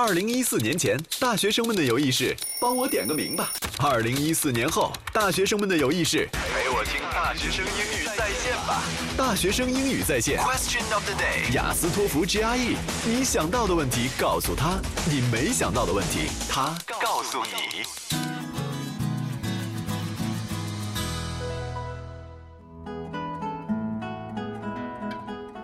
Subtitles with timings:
[0.00, 3.46] 二零一四年前，大学生们的友谊是帮我点个名吧；
[3.78, 8.80] 二零一四年后，大学生们的友谊是陪我听大学生英语在线吧。
[9.16, 14.78] 大学生英语在线，Question of the day，雅思托福 GRE，你想到的问题告诉他，
[15.10, 18.07] 你没想到的问题他告诉你。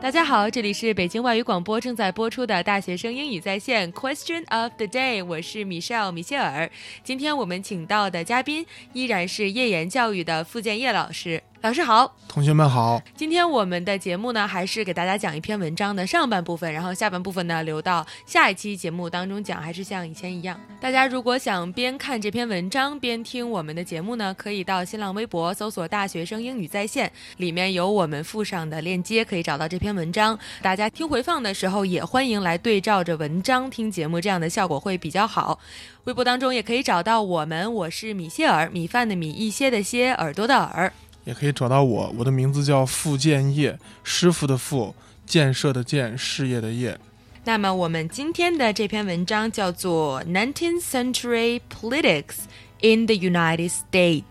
[0.05, 6.71] 大家好，这里是北京外语广播正在播出的大学生英语在线 Question of the Day，我是米少米歇尔。
[7.03, 11.43] 今天我们请到的嘉宾依然是叶言教育的傅建业老师。
[11.65, 13.01] 老师好，同学们好。
[13.17, 20.61] 今天我们的节目呢，还是给大家讲一篇文章的上半部分，然后下半部分呢留到下一期节目当中讲，还是像以前一样。
[20.79, 30.39] 大家如果想边看这篇文章边听我们的节目呢，可以到新浪微博搜索“大学生英语在线”，里面有我们附上的链接，可以找到这篇文章。
[30.61, 35.59] 大家听回放的时候，也欢迎来对照着文章听节目，这样的效果会比较好。
[36.05, 40.93] 微博当中也可以找到我们，我是米歇尔，米饭的米，一些的些，耳朵的耳。
[41.25, 44.95] 也可以找到我，我的名字叫傅建业，师傅的傅，
[45.27, 46.99] 建设的建，事业的业。
[47.45, 52.37] 那么我们今天的这篇文章叫做《Nineteenth Century Politics
[52.81, 54.23] in the United States》，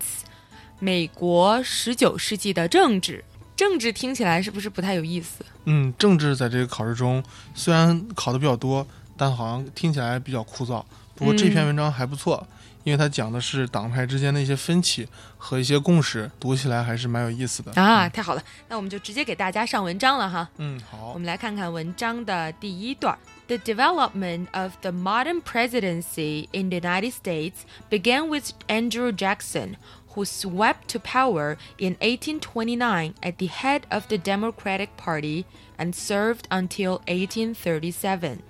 [0.79, 3.23] 美国十九世纪的政治。
[3.55, 5.45] 政治听起来是不是不太有意思？
[5.65, 10.83] 嗯，政治在这个考试中虽然考的比较多，但好像听起来比较枯燥。
[11.15, 12.45] 不过这篇文章还不错。
[12.84, 18.08] 因为它讲的是党派之间的一些分歧和一些共识，读起来还是蛮有意思的啊！
[18.08, 20.48] 太好了，那我们就直接给大家上文章了哈。
[20.56, 21.12] 嗯，好。
[21.12, 29.76] 我们来看看文章的第一段：The development of the modern presidency in the United States began with Andrew Jackson,
[30.14, 35.44] who swept to power in 1829 at the head of the Democratic Party
[35.76, 38.42] and served until 1837.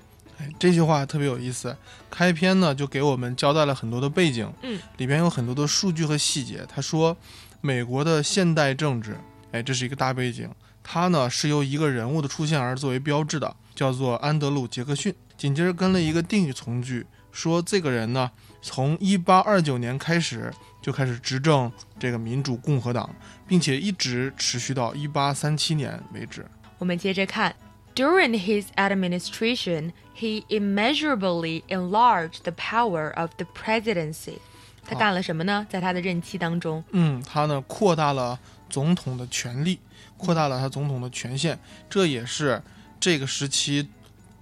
[0.57, 1.75] 这句话特别有意思，
[2.09, 6.65] 开篇呢就给我们交代了很多的背景，嗯，里边有很多的数据和细节。
[6.67, 7.15] 他说，
[7.61, 9.17] 美国的现代政治，
[9.51, 10.49] 哎，这是一个大背景，
[10.83, 15.13] 它呢是由一个人物的出现而作为标志的，叫做安德鲁·杰克逊。
[15.35, 18.29] 紧接着跟了一个定语从句，说这个人呢
[18.61, 23.13] 从1829年开始就开始执政这个民主共和党，
[23.47, 26.45] 并且一直持续到1837年为止。
[26.77, 27.53] 我们接着看。
[27.95, 34.39] During his administration, he immeasurably enlarged the power of the presidency.
[34.83, 35.67] 他干了什么呢？
[35.69, 39.79] 在他的任期当中，嗯，他呢扩大了总统的权力，
[40.17, 42.61] 扩大了他总统的权限，这也是
[42.99, 43.87] 这个时期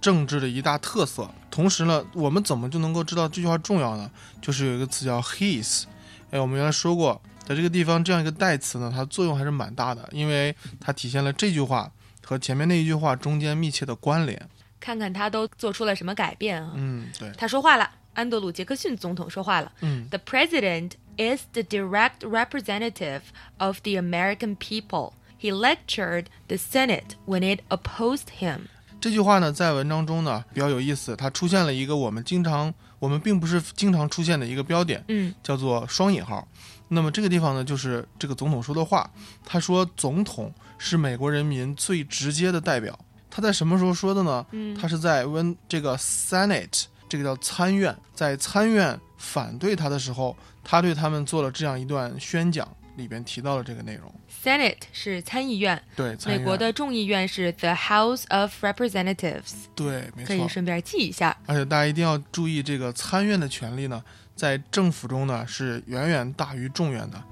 [0.00, 1.30] 政治的一大特色。
[1.50, 4.10] 同时呢，我们怎么就能够知道这句话重要呢？
[4.40, 5.84] 就是有一个词叫 his，
[6.30, 11.92] 哎，我们原来说过，在这个地方这样一个代词呢，它作用还是蛮大的，因为它体现了这句话。
[12.32, 14.48] 和前面那一句话中间密切的关联，
[14.80, 16.72] 看看他都做出了什么改变啊？
[16.74, 19.70] 嗯，对，他说话了，安德鲁·杰克逊总统说话了。
[19.82, 23.20] 嗯，The president is the direct representative
[23.58, 25.12] of the American people.
[25.38, 28.62] He lectured the Senate when it opposed him.
[28.98, 36.48] 这句话呢，在文章中呢比较有意思，它出现了一个我们经常我们并不是经常出现的一个标点，嗯，叫做双引号。
[36.94, 39.10] 那么这个地方呢，就是这个总统说的话。
[39.46, 42.98] 他说，总统是美国人民最直接的代表。
[43.30, 44.44] 他在什么时候说的呢？
[44.50, 54.12] 嗯，他是在温这个 Senate，这个叫参院，在参院反对他的时候，他对他们做了这样一段宣讲，里边提到了这个内容。
[54.44, 59.52] Senate 是参议院，对，美国的众议院是 The House of Representatives。
[59.74, 61.34] 对，没错，可以顺便记一下。
[61.46, 64.02] 而且大家一定要注意，这个参院的权利呢。
[64.34, 67.22] 在政府中呢，是远远大于众院的。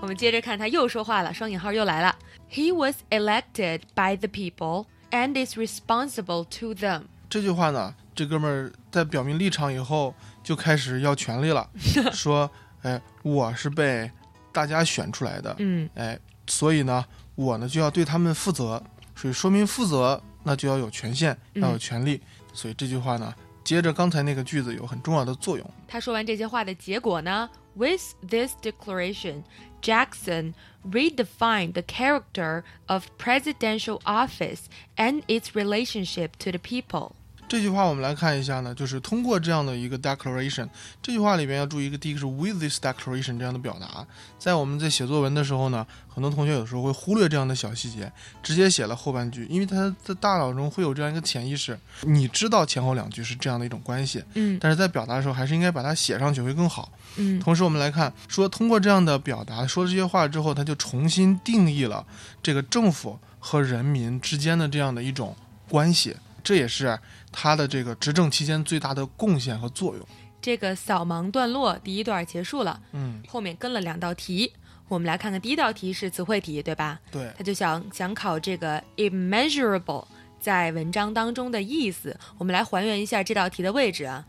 [0.00, 2.14] 我们接着看，他又说话了，双引号又来了。
[2.50, 7.04] He was elected by the people and is responsible to them。
[7.30, 11.68] 这句话呢，这哥们儿在表明立场以后，就开始要权利了，
[12.12, 12.50] 说
[12.82, 14.10] ：“哎，我是被
[14.52, 17.02] 大家选出来的，嗯，哎，所以呢，
[17.34, 18.82] 我呢就要对他们负责。
[19.16, 22.20] 所以说明负责，那就要有权限，要有权利。”
[22.53, 23.33] 所以这句话呢，
[23.63, 25.71] 接着刚才那个句子有很重要的作用。
[25.87, 27.49] 他说完这些话的结果呢？
[27.75, 29.43] With this declaration,
[29.83, 34.61] Jackson redefined the character of presidential office
[34.95, 37.11] and its relationship to the people.
[37.52, 40.66] 这句话我们来看一下呢，就是通过这样的一个 declaration，
[41.02, 44.06] 这句话里边要注意一个，第一个是 with this declaration 这样的表达，
[44.38, 48.10] 在我们在写作文的时候呢，很多同学有时候会忽略这样的小细节，
[48.42, 57.38] 直接写了后半句，因为他的大脑中会有这样一个潜意识，你知道前后两句是这样的一种关系，嗯，但是在表达的时候还是应该把它写上去会更好，嗯。
[57.38, 62.06] 同时我们来看，说通过这样的表达，说这些话之后，他就重新定义了
[62.42, 65.36] 这个政府和人民之间的这样的一种
[65.68, 66.98] 关系，这也是
[67.30, 70.06] 他的这个执政期间最大的贡献和作用。
[70.40, 74.52] 这个扫盲段落第一段结束了，嗯，后面跟了两道题。
[74.88, 77.00] 我们来看看第一道题是词汇题，对吧？
[77.10, 80.04] 对，他就想想考这个 immeasurable
[80.40, 82.18] 在文章当中的意思。
[82.36, 84.24] 我们来还原一下这道题的位置啊。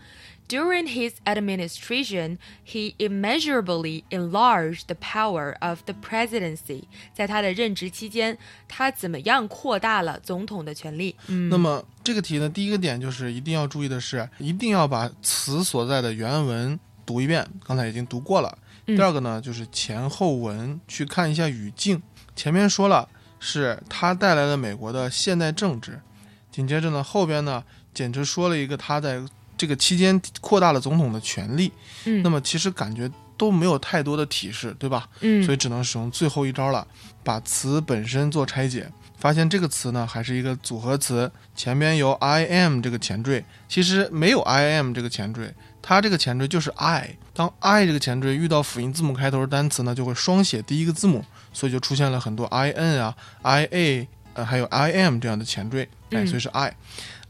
[0.50, 6.84] During his administration, he immeasurably enlarged the power of the presidency.
[7.14, 8.38] 在他的任职期间，
[8.68, 11.16] 他怎么样扩大了总统的权力？
[11.28, 18.58] 嗯，那么这个题呢，第一个点就是一定要注意的是，一定要把词所在的原文读一遍，刚才已经读过了。
[18.86, 22.02] 嗯第二个呢，就是前后文去看一下语境。
[22.36, 23.08] 前面说了
[23.40, 26.02] 是他带来了美国的现代政治，
[26.52, 27.64] 紧接着呢，后边呢，
[27.94, 29.22] 简直说了一个他在
[29.64, 31.72] 这个期间扩大了总统的权力。
[32.04, 35.08] 嗯那么其实感觉都没有太多的提示，对吧？
[35.22, 36.86] 嗯，所以只能使用最后一招了，
[37.24, 47.16] 把词本身做拆解，发现这个词呢还是一个组合词，前边有 I am 这个前缀，其实没有 I am 这个前缀，它这个前缀就是 I。
[47.34, 51.24] 当 I 这个前缀遇到辅音字母开头的单词呢，就会双写第一个字母，
[51.54, 56.76] 所以就出现了很多 I N 啊、I A 呃还有 I am 这样的前缀，哎，嗯所以是 I。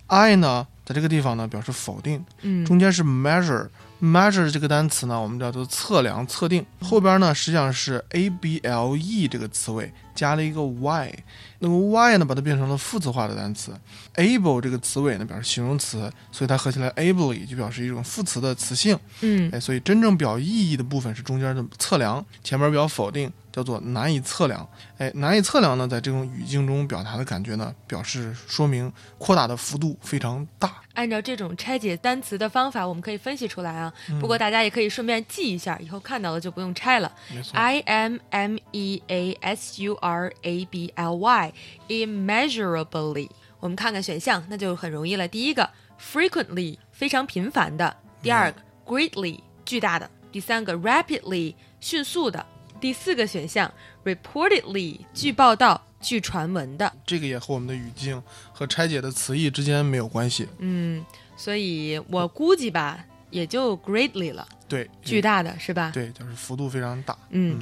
[0.07, 3.69] I 呢，在这个地方呢表示否定，嗯中间是 measure。
[4.01, 6.65] measure 这个单词呢，我们叫做测量、测定。
[6.81, 11.13] 后边呢，实际上是 a b l e 这个词尾加了一个 y，
[11.59, 13.71] 那么 y 呢，把它变成了副词化的单词。
[14.15, 18.97] able 这个词尾呢，表示形容词，所以它合起来 ably 就表示一种副词的词性。
[19.21, 24.67] 嗯哎，所以真正表意义的部分是中间的测量，前面表否定，叫做难以测量。
[24.97, 30.81] 哎，难以测量呢，在这种语境中表达的感觉呢，表示说明扩大的幅度非常大。
[30.93, 33.91] 按照这种拆解单词的方法，我们可以分析出来啊。
[34.21, 37.11] 不过大家也可以顺便记一下，以后看到了就不用拆了。
[37.51, 41.53] I M M E A S U R A B L Y
[41.87, 43.29] immeasurably。
[43.59, 45.25] 我们看看选项，那就很容易了。
[45.25, 52.45] 第一个 frequently 非常频繁的，第二个 greatly 巨大的，第三个 rapidly 迅速的，
[52.81, 53.73] 第四个选项
[54.03, 56.91] reportedly 据报道、据传闻的。
[57.05, 58.21] 这个也和我们的语境
[58.51, 60.49] 和拆解的词义之间没有关系。
[60.57, 61.03] 嗯，
[61.37, 62.99] 所以我估计吧，
[63.29, 65.91] 也就 greatly 了，对，巨大的是吧？
[65.93, 67.17] 对，就是幅度非常大。
[67.29, 67.57] 嗯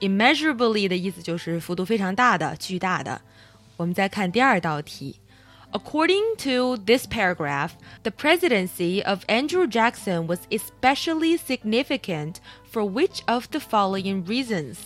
[0.00, 3.20] ，immeasurably 的意思就是幅度非常大的、巨大的。
[3.76, 5.16] 我们再看第二道题。
[5.70, 7.72] According to this paragraph,
[8.02, 12.36] the presidency of Andrew Jackson was especially significant
[12.72, 14.76] for which of the following reasons?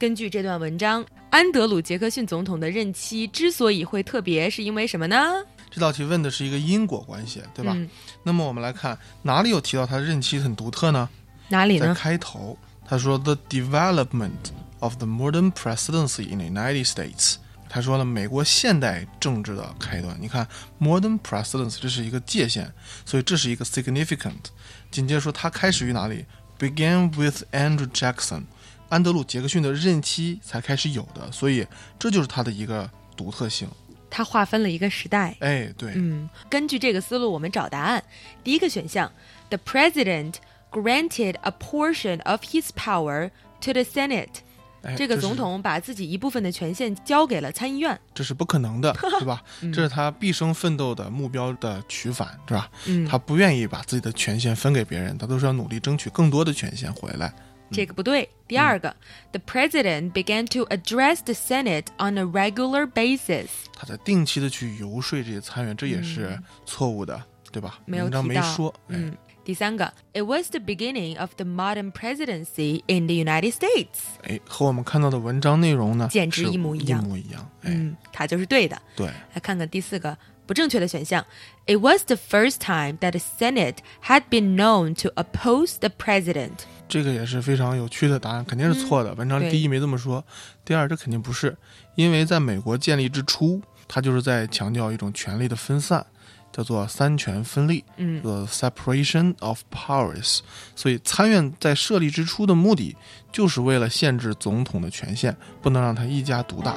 [0.00, 5.44] 根据这段文章，安德鲁·杰克逊总统的任期之所以会特别，是因为什么呢？
[5.70, 7.72] 这道题问的是一个因果关系，对吧？
[7.76, 7.88] 嗯
[8.24, 11.08] 那么我们来看哪里有提到他的任期很独特呢？
[11.48, 11.94] 哪里呢？
[11.94, 14.50] 开头，他说 The development
[14.81, 17.35] of the modern presidency in the United States。
[17.69, 20.17] 他说了美国现代政治的开端。
[20.21, 20.47] 你看
[20.79, 22.71] modern presidency 这是一个界限，
[23.05, 24.45] 所以这是一个 significant。
[24.89, 26.25] 紧接着说他开始于哪里？
[26.57, 28.43] Began with Andrew Jackson，
[28.89, 31.67] 安德鲁·杰克逊的任期才开始有的，所以
[31.99, 33.67] 这就是他的一个独特性。
[34.09, 35.35] 它划分了一个时代。
[35.41, 38.01] 哎，对，嗯，根据这个思路，我们找答案。
[38.45, 39.11] 第一个选项，
[39.49, 40.35] The president
[40.71, 43.31] granted a portion of his power
[43.61, 44.39] to the Senate。
[44.82, 47.98] 哎这个总统把自己一部分的权限交给了参议院。
[48.14, 49.42] 这是不可能的， 对吧？
[49.72, 52.68] 这是他毕生奋斗的目标的取反，是吧？
[52.86, 57.32] 嗯，他不愿意把自己的权限分给别人，他都是要努力争取更多的权限回来。
[57.70, 58.28] 这个不对。
[58.46, 58.94] 第二个、
[59.32, 63.46] t h e president began to address the Senate on a regular basis。
[63.72, 67.18] 他在定期的去游说这些参议员，这也是错误的，
[67.50, 67.78] 对吧？
[67.78, 68.22] 嗯没有文章。
[68.22, 68.68] 没说。
[68.88, 73.98] 哎，嗯，第三个，It was the beginning of the modern presidency in the United States。
[74.22, 77.50] 哎，和我们看到的文章内容呢，简直一模一样一模一样。
[77.62, 78.80] 哎，嗯，它就是对的。
[78.94, 81.24] 对，来看看第四个不正确的选项。
[81.66, 86.52] It was the first time that the Senate had been known to oppose the president。
[86.88, 89.12] 这个也是非常有趣的答案，肯定是错的。
[89.14, 90.22] 文章第一没这么说，
[90.64, 91.56] 第二这肯定不是，
[91.96, 96.04] 因为在美国建立之初，它就是在强调一种权力的分散，
[96.52, 100.40] 叫做三权分立，嗯叫做 separation of powers。
[100.76, 102.94] 所以参院在设立之初的目的，
[103.32, 106.76] 就是为了限制总统的权限，不能让他一家独大。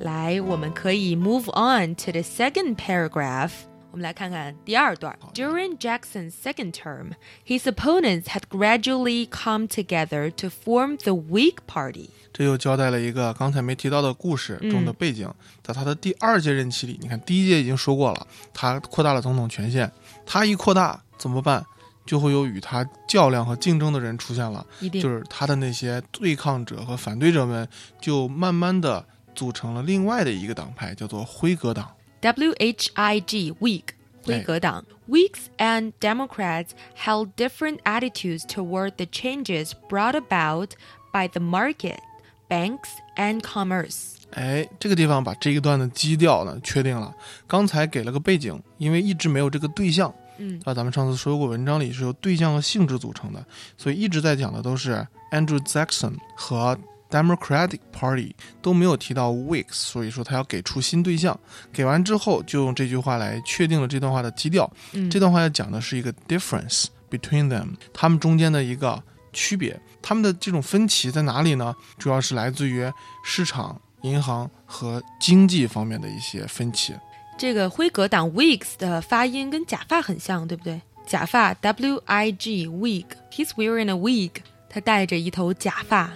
[0.00, 3.50] 来，我们可以 move on to the second paragraph。
[3.96, 5.18] 我们来看看第二段。
[5.32, 7.12] During Jackson's second term,
[7.46, 12.10] his opponents had gradually come together to form the Whig Party。
[12.30, 19.90] 这又交代了一个刚才没提到的故事中的背景，在他的第二届任期里，你看第一届已经说过了，他扩大了总统权限，
[20.26, 21.64] 他一扩大怎么办？
[22.04, 27.66] 就会有与他较量和竞争的人出现了，就是他的那些对抗者和反对者们，
[27.98, 29.02] 就慢慢的
[29.34, 31.90] 组成了另外的一个党派，叫做辉格党。
[32.25, 33.83] W H I G Whig
[34.23, 34.85] 辉格党。
[35.07, 40.69] Whigs and Democrats held different attitudes toward the changes brought about
[41.11, 41.99] by the market,
[42.47, 44.13] banks, and commerce.
[44.31, 47.13] 哎，这个地方把这一段的基调呢确定了。
[47.45, 53.45] 刚才给了个背景，因为一直没有这个对象，嗯啊，咱们上次说过，文章里是由对象和性质组成的，
[53.77, 56.77] 所以一直在讲的都是 Andrew Jackson 和
[57.10, 61.38] Democratic Party 都没有提到 Weeks，所以说他要给出新对象。
[61.72, 64.70] 给完之后，就用这句话来确定了这段话的基调。
[64.92, 69.78] 嗯这段话要讲的是一个 difference between them，他们中间的一个区别。
[70.02, 71.74] 他们的这种分歧在哪里呢？
[71.98, 72.90] 主要是来自于
[73.24, 76.94] 市场、银行和经济方面的一些分歧。
[77.38, 80.80] 这个辉格党 Weeks 的发音跟假发很像，对不对？
[81.06, 83.06] 假发 W I G Wig。
[83.30, 84.42] He's wearing a wig。
[84.68, 86.10] 他戴着一头假发。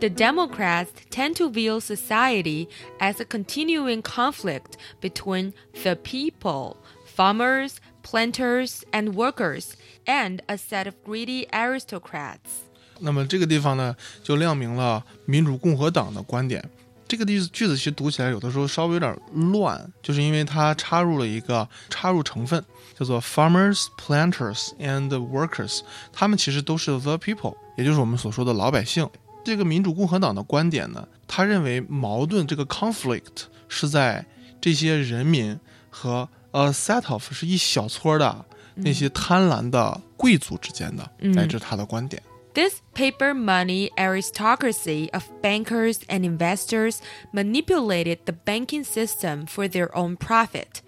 [0.00, 6.76] The Democrats tend to view society as a continuing conflict between the people,
[7.06, 9.70] farmers, planters, and workers,
[10.06, 12.66] and a set of greedy aristocrats.
[13.00, 16.62] 那么这个地方呢，就亮明了民主共和党的观点。
[17.08, 22.62] 这个句子句子其实读起来有的时候稍微有点乱，就是因为它插入了一个插入成分，
[22.98, 25.80] 叫做 farmers, planters and workers，
[26.12, 29.08] 他们其实都是 the people，也就是我们所说的老百姓。
[29.44, 34.24] 这个民主共和党的观点呢，他认为矛盾这个 conflict 是在
[34.60, 35.58] 这些人民
[35.90, 42.22] 和 a set of 是一小撮的那些贪婪的贵族之间的，嗯哎，这是他的观点。
[42.54, 47.00] This paper money aristocracy of bankers and investors
[47.30, 50.80] manipulated the banking system for their own profit,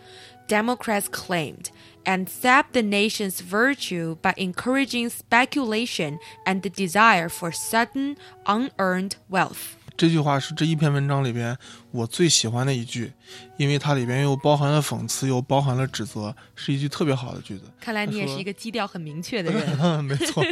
[0.48, 1.68] Democrats claimed,
[2.06, 9.78] and sapped the nation's virtue by encouraging speculation and the desire for sudden, unearned wealth.
[9.96, 11.56] 这句话是这一篇文章里边
[11.92, 13.14] 我最喜欢的一句，
[13.58, 17.66] 因为它里边又包含了讽刺，又包含了指责，是一句特别好的句子。
[17.80, 20.04] 看来你也是一个基调很明确的人。
[20.04, 20.44] 没错，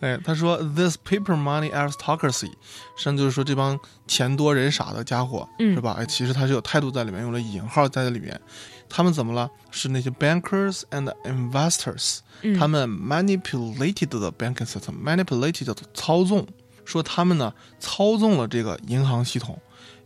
[0.00, 2.48] 哎，他说 this paper money aristocracy，实
[2.98, 5.96] 际上就是说这帮钱多人傻的家伙，嗯是吧？
[5.98, 8.38] 哎，其实他是有态度在里面，用了引号在里面。
[8.90, 9.48] 他们怎么了？
[9.70, 16.46] 是那些 bankers and investors，、嗯他们 manipulated the banking system，manipulated 操纵，
[16.84, 19.58] 说他们呢操纵了这个银行系统，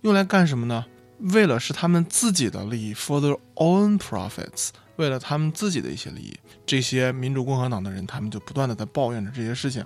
[0.02, 0.84] 用来干什么呢？
[1.18, 6.36] 为了是他们自己的利益，for their own profits，为了他们自己的一些利益。
[6.66, 9.82] 这些民主共和党的人，他们就不断的在抱怨着这些事情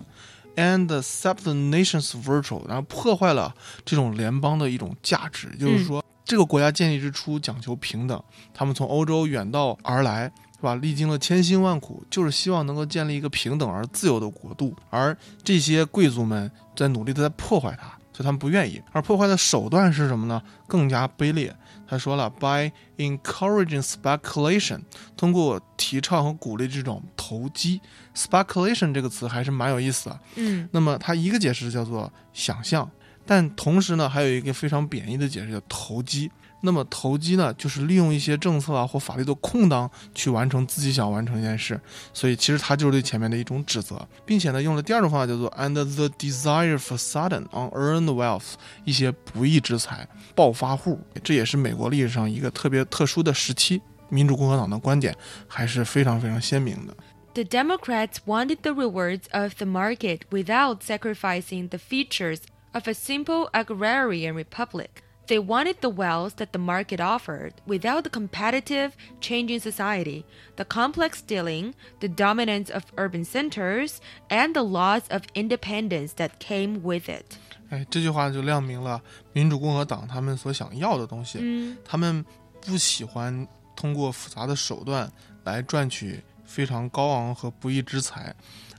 [0.56, 6.02] ，and sap the nation's virtue，然后破坏了这种联邦的一种价值，就是说。
[6.28, 10.74] 这个国家建立之初讲求平等，他们从欧洲远道而来，是吧？
[10.74, 14.76] 历经了千辛万苦，就是希望能够建立一个平等而自由的国度。
[14.90, 18.78] 而这些贵族们在努力的在破坏它，所以他们不愿意。
[18.92, 20.42] 而破坏的手段是什么呢？
[20.66, 21.56] 更加卑劣。
[21.86, 24.82] 他说了，by encouraging speculation，
[25.16, 27.80] 通过提倡和鼓励这种投机
[28.14, 30.20] ，speculation 这个词还是蛮有意思的。
[30.34, 32.86] 嗯那么它一个解释叫做想象，
[33.28, 36.30] 但同时呢，还有一个非常贬义的解释叫投机。
[36.60, 41.80] 那么投机呢，就是利用一些政策啊或法律的空档去完成自己想完成一件事，
[42.12, 48.54] 所以其实它就是对前面的一种指责，并且呢，用了第二种方法叫做 and the desire for sudden unearned wealth，
[48.84, 53.80] 一些不义之财、暴发户，这也是美国历史上一个特别特殊的时期。
[54.08, 55.14] 民主共和党的观点
[55.46, 56.96] 还是非常非常鲜明的。
[57.34, 62.38] The Democrats wanted the rewards of the market without sacrificing the features
[62.73, 65.03] of a simple agrarian republic.
[65.27, 70.25] They wanted the wealth that the market offered without the competitive, changing society,
[70.57, 73.99] the complex dealing, the dominance of urban centers,
[74.29, 77.37] and the loss of independence that came with it.
[77.69, 79.01] 哎，这句话就亮明了
[79.31, 81.39] 民主共和党他们所想要的东西。
[81.41, 82.23] 嗯他们
[82.59, 85.09] 不喜欢通过复杂的手段
[85.45, 88.35] 来赚取非常高昂和不义之财，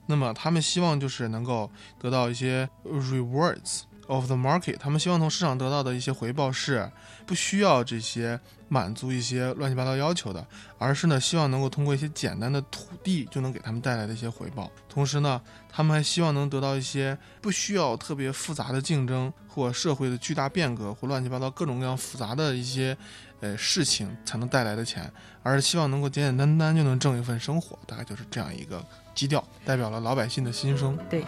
[0.09, 6.91] 那么他们希望就是能够得到一些 rewards of the market，他们希望从市场得到的一些回报是
[7.27, 10.43] 不需要这些满足一些乱七八糟要求的，
[10.79, 14.71] 而是呢希望能够通过一些简单的土地就能给他们带来的一些回报。
[14.89, 15.39] 同时呢，
[15.71, 22.97] 他们还希望能得到一些不需要特别复杂的竞争或社会的巨大变革或乱七八糟各种各样复杂的一些
[23.41, 25.11] 呃事情才能带来的钱，
[25.43, 28.83] 而是希望能够简简单单就能挣一份生活，大概就是这样一个
[29.19, 30.97] 基调，代表了老百姓的心声。
[31.09, 31.25] 对。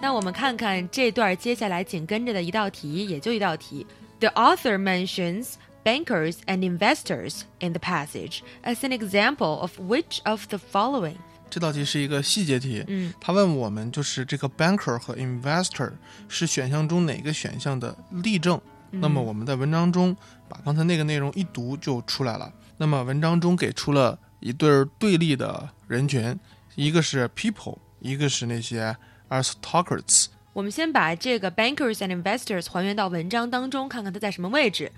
[0.00, 3.86] 那我我们看看这段接下来紧跟着的一道题，也就一道题。
[4.18, 10.58] The author mentions bankers and investors in the passage as an example of which of the
[10.58, 11.16] following？
[11.48, 15.92] 这道题是一个细节题，嗯，他问我们就是这个 banker 和 investor
[16.28, 18.60] 是选项中哪个选项的例证？
[18.91, 20.15] 那么我们在文章中
[20.47, 22.51] 把刚才那个内容一读就出来了。
[22.77, 26.37] 那么文章中给出了一对儿对立的人群，
[26.75, 28.95] 一个是 people，一个是那些
[29.29, 30.27] aristocrats。
[30.53, 34.91] 我们先把这个 bankers and investors 还原到文章当中，看看它在什么位置。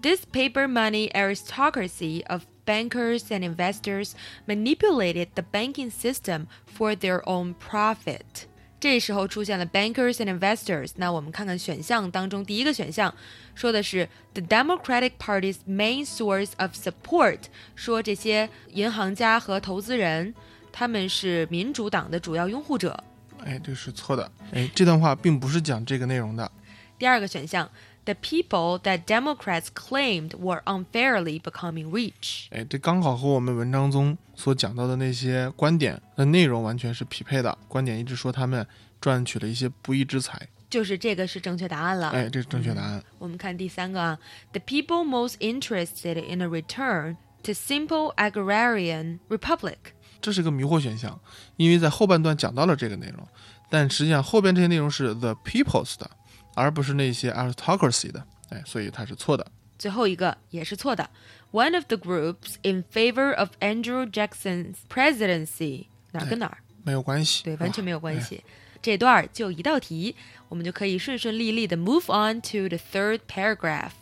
[0.00, 4.12] This paper money aristocracy of bankers and investors
[4.46, 8.46] manipulated the banking system for their own profit.
[8.79, 13.13] 这时候出现了 bankers and investors，那我们看看选项当中第一个选项
[13.55, 17.39] 说的是 the Democratic Party's main source of support，
[17.75, 20.35] 说这些银行家和投资人
[20.71, 23.03] 他们是民主党的主要拥护者。
[23.43, 24.31] 哎，这是错的。
[24.51, 26.51] 哎，这段话并不是讲这个内容的。
[26.99, 27.67] 第二个选项
[28.07, 32.47] ，the people that Democrats claimed were unfairly becoming rich。
[32.51, 37.57] 哎，这刚好和我们文章中所讲到的那些观点的内容完全是匹配的。
[37.67, 38.65] 观点一直说他们
[39.01, 40.47] 赚取了一些不义之财。
[40.69, 42.09] 就是这个是正确答案了。
[42.09, 43.03] 哎，这是正确答案。
[43.19, 44.17] 我们看第三个啊
[44.51, 49.77] ，the people most interested in a return to simple agrarian republic。
[50.19, 51.19] 这是个迷惑选项，
[51.55, 53.25] 因为在后半段讲到了这个内容，
[53.69, 56.09] 但实际上后边这些内容是 the people's 的，
[56.56, 59.46] 而不是那些 aristocracy 的，哎，所以它是错的。
[59.78, 61.10] 最后一个也是错的，
[61.50, 66.58] one of the groups in favor of Andrew Jackson's presidency 哪儿跟哪儿？
[66.84, 68.44] 没有关系，对，完全没有关哎系。
[68.80, 70.14] 这段儿就一道题，
[70.48, 73.92] 我们就可以顺顺利利的 move on to the third paragraph.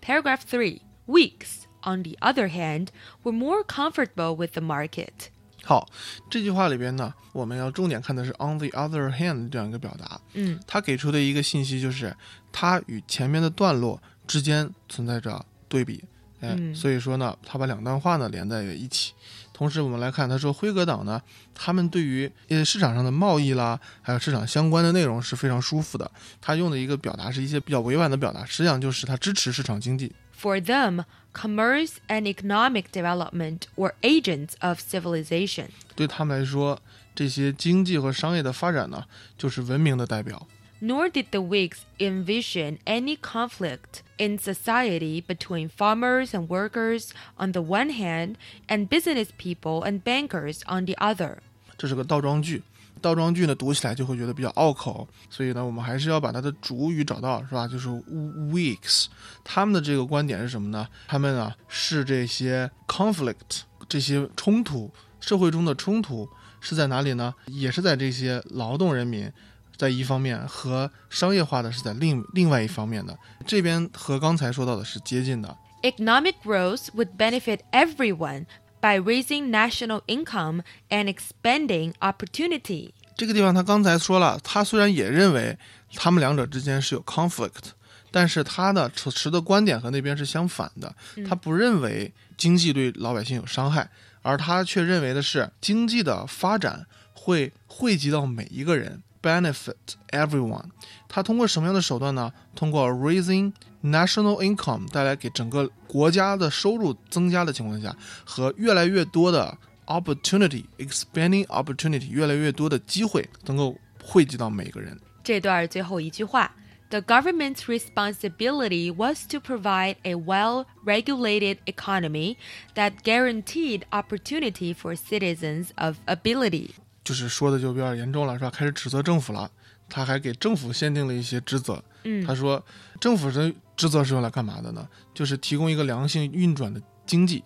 [0.00, 0.80] Paragraph three.
[1.08, 2.88] Weeks, on the other hand,
[3.22, 5.30] were more comfortable with the market.
[5.63, 5.87] 好，
[6.29, 10.19] 这句话里边呢，我们要重点看的是 on the other hand 这样一个表达。
[10.33, 12.15] 嗯，它给出的一个信息就是，
[12.51, 16.03] 它与前面的段落之间存在着对比。
[16.39, 19.13] 哎，嗯所以说呢，他把两段话呢连在了一起。
[19.53, 21.21] 同时，我们来看，他说辉格党呢，
[21.53, 26.09] 他们对于呃市场上的贸易啦，还有市场相关的内容是非常舒服的。
[26.41, 30.11] 他用的一个表达是一些比较委婉的表达，实际上就是他支持市场经济。
[30.41, 35.68] For them, commerce and economic development were agents of civilization.
[35.94, 36.80] 对他们来说，
[37.14, 39.04] 这些经济和商业的发展呢，
[39.36, 40.46] 就是文明的代表。
[40.80, 47.62] Nor did the Whigs envision any conflict in society between farmers and workers on the
[47.62, 48.34] one hand
[48.68, 51.38] and business people and bankers on the other.
[51.78, 52.62] 这是个倒装句，
[53.01, 57.67] 倒装句呢读起来就会觉得比较拗口，所以呢，我们还是要把它的主语找到，是吧？
[57.67, 59.07] 就是 weeks，
[59.43, 60.87] 他们的这个观点是什么呢？
[61.07, 67.33] 他们啊是这些 conflict 这些冲突，社会中的冲突是在哪里呢？
[67.47, 69.31] 也是在这些劳动人民。
[69.77, 75.57] 在一方面和商业化的是在另另外一方面的，这边和刚才说到的是接近的。
[75.81, 78.45] Economic growth would benefit everyone
[78.81, 82.91] by raising national income and expanding opportunity.
[83.15, 85.57] 这个地方他刚才说了，他虽然也认为
[85.93, 87.71] 他们两者之间是有 conflict，
[88.09, 90.95] 但是他的持持的观点和那边是相反的。
[91.27, 93.89] 他不认为经济对老百姓有伤害，
[94.23, 99.75] 而他却认为的是经济的发展会惠及到每一个人，benefit
[100.09, 100.65] everyone。
[101.07, 102.33] 他通过什么样的手段呢？
[102.55, 107.94] 通过 raising national income 带来给整个国家的收入增加的情况下，
[108.24, 114.98] 和越来越多的 opportunity expanding opportunity 越来越多的机会能够惠及到每个人。
[115.22, 116.52] 这段最后一句话，
[116.88, 122.36] The government's responsibility was to provide a well-regulated economy
[122.76, 126.70] that guaranteed opportunity for citizens of ability.
[127.02, 128.50] 就是说的就比较严重了，是吧？
[128.50, 129.50] 开始指责政府了。
[129.91, 131.83] 他还给政府限定了一些职责。
[132.03, 132.63] 嗯他说，
[132.99, 134.87] 政府的职责是用来干嘛的呢？
[135.13, 137.43] 就是提供一个良性运转的经济，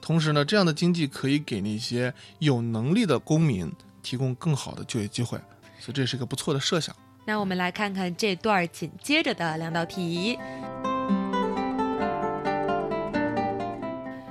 [0.00, 3.70] 同时呢，这样的经济可以给那些有能力的公民
[4.02, 5.36] 提供更好的就业机会，
[5.78, 6.94] 所以这是一个不错的设想。
[7.26, 10.38] 那我们来看看这段紧接着的两道题。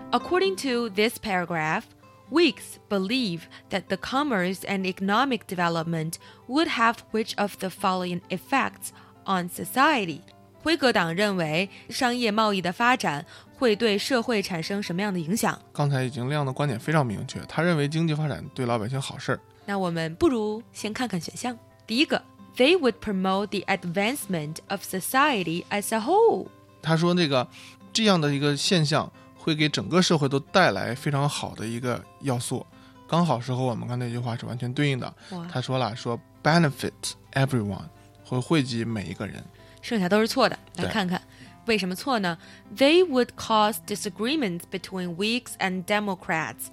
[0.10, 1.84] According to this paragraph,
[2.31, 6.14] Weeks believe that the commerce and economic development
[6.48, 8.90] would have which of the following effects
[9.27, 10.20] on society?
[10.62, 13.27] 辉格党认为商业贸易的发展
[13.59, 15.59] 会对社会产生什么样的影响？
[15.72, 19.40] 刚才已经亮的观点非常明确，他认为经济发展对老百姓好事儿。
[19.66, 21.59] 那我们不如先看看选项。
[21.87, 22.22] 第一个，
[22.57, 26.46] They would promote the advancement of society as a whole。
[26.81, 27.46] 他说这个
[27.92, 29.11] 这样的一个现象
[29.47, 32.65] 会给整个社会都带来非常好的一个要素，
[33.07, 35.13] 刚好是和我们刚才那句话是完全对应的。
[35.49, 36.91] 他说了，说 benefit
[37.31, 37.86] everyone，
[38.25, 39.41] 会惠及每一个人。
[39.81, 40.60] 剩下都是错的。
[40.75, 41.21] 来看看
[41.65, 42.38] 为什么错呢
[42.75, 46.65] ？They would cause disagreements between Whigs and Democrats，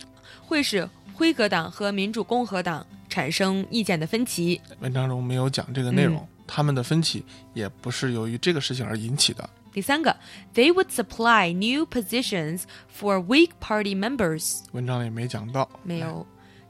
[0.45, 4.61] 会使辉格党和民主共和党产生意见的分歧。
[4.81, 9.49] 文章中没有讲这个内容，嗯他们的分歧也不是由于这个事情而引起的。
[9.75, 10.17] 第三个
[10.55, 12.63] ，They would supply new positions
[12.97, 14.61] for weak Party members。
[14.71, 16.25] 文章里没讲到，没有。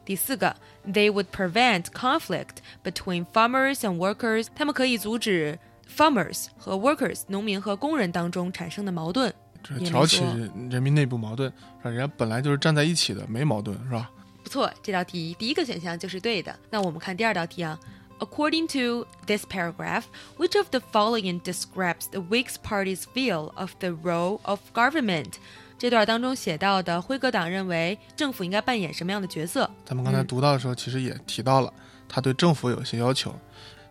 [0.07, 4.47] 第四个，They would prevent conflict between farmers and workers。
[4.57, 5.59] 他们可以阻止
[5.95, 9.33] farmers 和 workers 农民和工人当中产生的矛盾。
[9.63, 11.91] 这挑起人人民内部矛盾，是吧？
[11.91, 14.11] 人家本来就是站在一起的，没矛盾，是吧？
[14.43, 16.59] 不错，这道题第一个选项就是对的。
[16.71, 17.79] 那我们看第二道题啊。
[18.25, 20.05] According to this paragraph,
[20.39, 25.35] which of the following describes the Whigs Party's view of the role of government？
[25.79, 29.71] 这段当中写到的辉格党认为政府应该扮演什么样的角色？
[29.85, 31.71] 咱们刚才读到的时候，其实也提到了，
[32.09, 33.39] 他对政府有一些要求，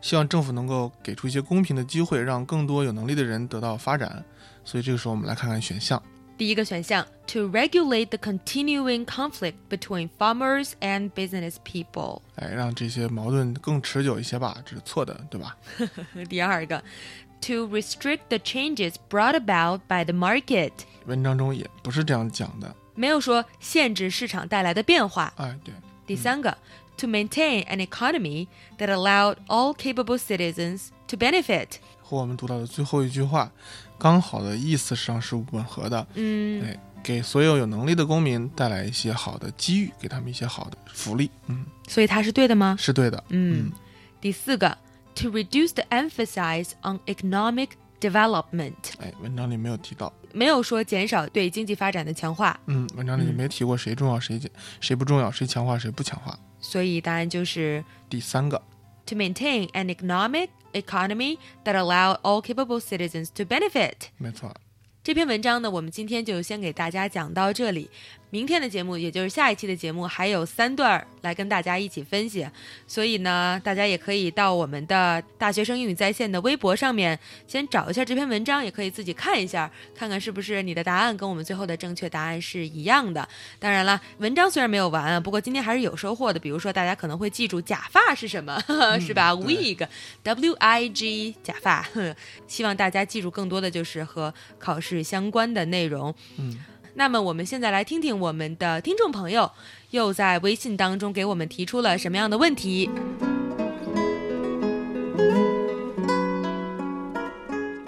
[0.02, 4.26] 希望政府能够给出一些公平的机会，让更多有能力的人得到发展。
[4.66, 6.02] 所以这个时候，我们来看看选项。
[6.37, 12.21] 第一个选项，to regulate the continuing conflict between farmers and business people。
[12.37, 15.57] 哎，让这些矛盾更持久一些吧，这是错的，对吧？
[16.29, 16.81] 第二个，
[17.41, 20.71] to restrict the changes brought about by the market。
[21.07, 22.73] 文章中也不是这样讲的。
[22.95, 25.33] 没有说限制市场带来的变化。
[25.37, 25.75] 哎，对，
[26.07, 26.57] 第三个，
[26.97, 28.47] to maintain an economy
[28.79, 31.79] that allowed all capable citizens to benefit。
[32.01, 33.53] 和我们读到的最后一句话，
[34.04, 36.06] 刚好的意思上是吻合的。
[36.16, 41.32] 嗯，哎，给所有有能力的公民带来一些好的机遇，给他们一些好的福利。
[41.48, 42.76] 嗯，所以它是对的吗？
[42.78, 43.24] 是对的。
[43.30, 43.72] 嗯。
[44.20, 44.78] 第四个
[45.16, 47.70] ，to reduce the emphasis on economic
[48.02, 48.74] development。
[49.00, 50.12] 哎，文章里没有提到。
[50.34, 56.38] 没有说减少对经济发展的强化，嗯，文章里没提过谁重要谁减，谁不重要，谁强化谁不强化。
[56.60, 58.62] 所以答案就是第三个，
[59.07, 64.09] to maintain an economic economy that allow all capable citizens to benefit。
[64.19, 64.55] 没错。
[65.03, 67.89] 这篇文章呢，我们今天就先给大家讲到这里。
[68.34, 72.44] 明天的节目，也就是下一期的节目，还有三段儿来跟大家一起分析。
[72.88, 83.30] 所以呢，大家也可以到我们的大学生英语在线的微博上面，先找一下这篇文章，也可以自己看一下，看看是不是你的答案跟我们最后的正确答案是一样的。
[83.60, 86.40] 当然了，文章虽然没有完啊，不过今天还是有收获的。
[86.40, 88.60] 比如说，大家可能会记住假发是什么，
[89.00, 91.84] 是吧？wig，W I G，假发。
[91.94, 92.16] 哼
[92.48, 96.12] 希望大家记住更多的就是和考试相关的内容。
[96.38, 96.58] 嗯，
[96.96, 99.52] 那么我们现在来听听我们的听众朋友
[99.90, 102.90] 又在微信当中给我们提出了什么样的问题。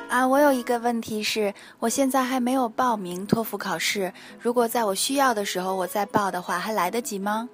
[0.10, 7.50] 啊，我有一个问题是，我现在还没有报名托福考试，如果在我需要的时候我再报的话，还来得及吗？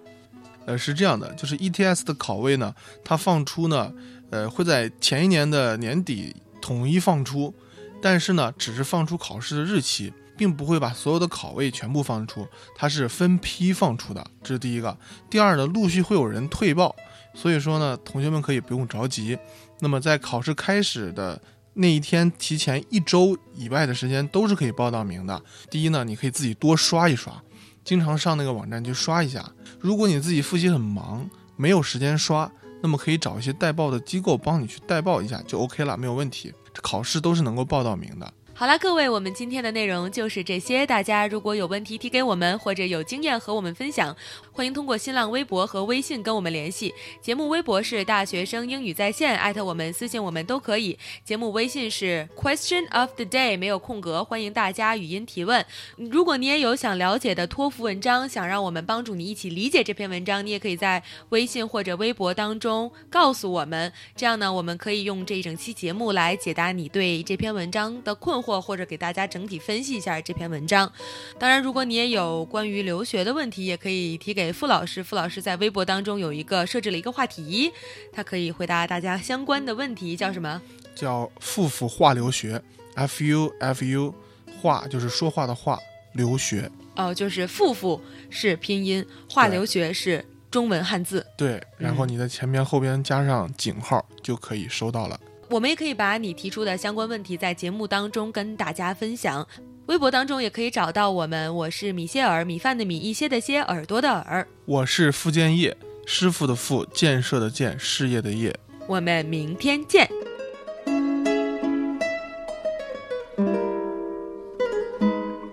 [0.67, 3.91] 呃，是这样的，就是 ETS 的考位呢，它放出呢，
[4.29, 7.51] 呃，会在前一年的年底统一放出，
[7.99, 14.97] 但是呢，只是放出考试的日期，并不会把所有的考位全部放出，它是分批放出的，这是第一个。
[15.29, 16.95] 第二呢，陆续会有人退报，
[17.35, 19.37] 所以说呢，同学们可以不用着急。
[19.81, 21.39] 那么在考试开始的
[21.75, 25.39] 那一天提前一周以外的时间都是可以报到名的。
[25.69, 27.39] 第一呢，你可以自己多刷一刷，
[27.83, 29.47] 经常上那个网站去刷一下。
[29.79, 32.51] 如果你自己复习很忙，没有时间刷，
[32.81, 36.51] 那么可以找一些代报的机构帮你去代报一下就 OK 了，没有问题。
[36.81, 38.33] 考试都是能够报到名的。
[38.61, 40.85] 好啦，各位，我们今天的内容就是这些。
[40.85, 44.15] 大家如果有问题提给我们，或者有经验和我们分享，
[44.51, 46.93] 欢迎通过新浪微博和微信跟我们联系。
[47.23, 50.95] 节目微博是大学生英语在线，艾特我们、私信我们都可以。
[51.25, 55.65] 节目微信是 Question of the Day，没有空格，欢迎大家语音提问。
[55.97, 63.91] 如果你也有想了解的托福文章，想让我们帮助你一起理解这篇文章，你也可以在微信或者微博当中告诉我们。
[64.15, 70.91] 这样呢，我们可以用这一整期节目来解答你对这篇文章的困惑，或者给大家整体分析一下这篇文章。
[71.37, 75.03] 当然，如果你也有关于留学的问题，也可以提给傅老师。
[75.03, 77.71] 傅老师在微博当中有一个设置了一个话题，
[78.11, 80.61] 他可以回答大家相关的问题，叫什么？
[80.95, 82.61] 叫复复话留学
[82.95, 84.15] ，F U F U，
[84.59, 85.79] 话就是说话的话，
[86.13, 86.69] 留学。
[86.95, 91.25] 哦，就是复复是拼音，话留学是中文汉字。
[91.37, 95.19] 对，然后你在前面后边加上井号就可以收到了。
[95.51, 99.45] 我们也可以把你提出的相关问题在节目当中跟大家分享。
[99.87, 104.47] 微博当中也可以找到我们，我是米歇尔，米饭的米，一些的些，耳朵的耳。
[104.63, 108.57] 我是傅建业，师傅的傅，建设的建，事业的业。
[108.87, 110.09] 我们明天见。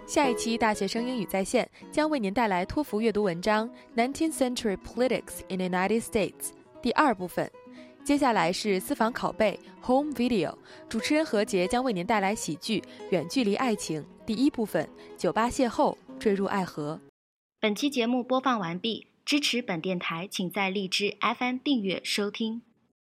[0.07, 6.31] 下一期大学生英语在线将为您带来托福阅读文章《Nineteenth Century Politics in the United States》
[6.81, 7.51] 第二部分。
[8.05, 10.55] 接下来是私房拷贝 Home Video，
[10.89, 12.81] 主持人何洁将为您带来喜剧
[13.11, 17.01] 《远距离爱情》第一部分：酒吧邂逅，坠入爱河。
[17.61, 22.63] 本期节目播放完毕，支持本电台，请在荔枝 FM 订阅收听。